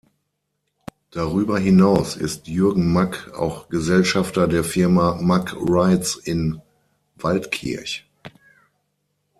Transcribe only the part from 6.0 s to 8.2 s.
in Waldkirch.